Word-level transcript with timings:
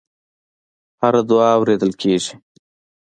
هره 1.01 1.21
دعا 1.29 1.47
اورېدل 1.57 1.91
کېږي. 2.01 2.33